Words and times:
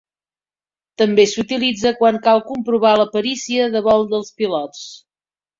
També 1.01 1.25
s'utilitza 1.31 1.91
quan 2.01 2.17
cal 2.29 2.43
comprovar 2.49 2.95
la 3.03 3.07
perícia 3.15 3.71
de 3.77 3.85
vol 3.91 4.11
dels 4.15 4.37
pilots. 4.41 4.85